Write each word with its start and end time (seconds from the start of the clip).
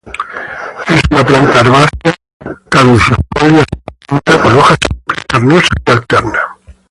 Es 0.87 0.99
una 1.11 1.23
planta 1.23 1.59
herbácea 1.59 2.57
caducifolia 2.69 3.63
suculenta 3.99 4.41
con 4.41 4.57
hojas 4.57 4.77
simples, 4.89 5.25
carnosas 5.29 5.69
y 5.85 5.91
alternas. 5.91 6.41